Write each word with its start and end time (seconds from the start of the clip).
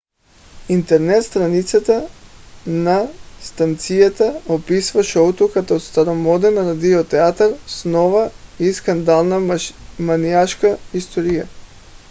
интернет 0.75 1.25
страницата 1.25 2.09
на 2.67 3.09
станцията 3.41 4.41
описва 4.49 5.03
шоуто 5.03 5.49
като 5.53 5.79
старомоден 5.79 6.57
радио 6.69 7.03
театър 7.03 7.55
с 7.67 7.85
нова 7.85 8.31
и 8.59 8.73
скандална 8.73 9.57
маниашка 9.99 10.77
история! 10.93 11.47